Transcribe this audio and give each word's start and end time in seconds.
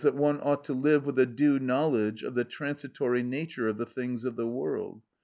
134), 0.01 0.01
that 0.01 0.17
is, 0.17 0.41
one 0.43 0.51
ought 0.51 0.63
to 0.63 0.73
live 0.73 1.05
with 1.05 1.19
a 1.19 1.27
due 1.27 1.59
knowledge 1.59 2.23
of 2.23 2.33
the 2.33 2.43
transitory 2.43 3.21
nature 3.21 3.67
of 3.67 3.77
the 3.77 3.85
things 3.85 4.25
of 4.25 4.35
the 4.35 4.47
world. 4.47 5.03